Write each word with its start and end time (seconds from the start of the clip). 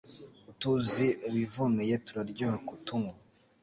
Utuzi 0.51 1.07
wivomeye 1.33 1.93
turaryoha 2.05 2.57
kutunywa 2.67 3.15